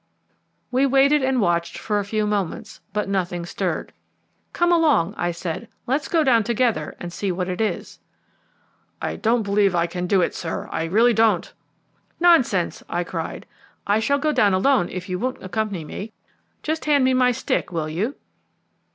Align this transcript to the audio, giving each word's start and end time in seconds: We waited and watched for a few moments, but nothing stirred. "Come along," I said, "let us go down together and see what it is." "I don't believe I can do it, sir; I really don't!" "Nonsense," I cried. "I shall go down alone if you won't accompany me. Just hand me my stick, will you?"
We 0.71 0.87
waited 0.87 1.21
and 1.21 1.39
watched 1.39 1.77
for 1.77 1.99
a 1.99 2.03
few 2.05 2.25
moments, 2.25 2.81
but 2.91 3.07
nothing 3.07 3.45
stirred. 3.45 3.93
"Come 4.51 4.71
along," 4.71 5.13
I 5.15 5.29
said, 5.31 5.67
"let 5.85 6.01
us 6.01 6.07
go 6.07 6.23
down 6.23 6.43
together 6.43 6.95
and 6.99 7.13
see 7.13 7.31
what 7.31 7.47
it 7.47 7.61
is." 7.61 7.99
"I 8.99 9.15
don't 9.15 9.43
believe 9.43 9.75
I 9.75 9.85
can 9.85 10.07
do 10.07 10.21
it, 10.23 10.33
sir; 10.33 10.67
I 10.71 10.85
really 10.85 11.13
don't!" 11.13 11.53
"Nonsense," 12.19 12.81
I 12.89 13.03
cried. 13.03 13.45
"I 13.85 13.99
shall 13.99 14.17
go 14.17 14.31
down 14.31 14.55
alone 14.55 14.89
if 14.89 15.07
you 15.07 15.19
won't 15.19 15.43
accompany 15.43 15.85
me. 15.85 16.13
Just 16.63 16.85
hand 16.85 17.03
me 17.03 17.13
my 17.13 17.31
stick, 17.31 17.71
will 17.71 17.87
you?" 17.87 18.15